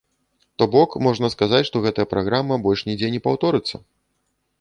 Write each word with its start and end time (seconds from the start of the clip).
То 0.59 0.67
бок, 0.75 0.95
можна 1.07 1.29
сказаць, 1.33 1.61
што 1.69 1.81
гэтая 1.83 2.05
праграма 2.13 2.57
больш 2.69 2.81
нідзе 2.89 3.07
не 3.17 3.21
паўторыцца? 3.29 3.75